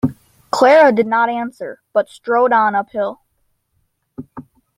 [0.49, 3.21] Clara did not answer, but strode on uphill.